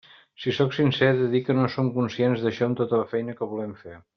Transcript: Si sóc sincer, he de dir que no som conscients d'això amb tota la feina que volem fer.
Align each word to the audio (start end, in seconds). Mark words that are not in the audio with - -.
Si 0.43 0.53
sóc 0.59 0.71
sincer, 0.77 1.09
he 1.13 1.19
de 1.19 1.27
dir 1.35 1.43
que 1.49 1.57
no 1.59 1.67
som 1.75 1.91
conscients 1.99 2.47
d'això 2.47 2.71
amb 2.71 2.81
tota 2.83 3.03
la 3.03 3.07
feina 3.17 3.37
que 3.43 3.51
volem 3.57 3.81
fer. 3.85 3.99